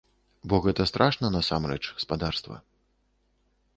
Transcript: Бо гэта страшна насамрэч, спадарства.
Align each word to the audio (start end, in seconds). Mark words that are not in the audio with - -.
Бо 0.53 0.59
гэта 0.65 0.87
страшна 0.91 1.31
насамрэч, 1.37 1.79
спадарства. 2.05 2.57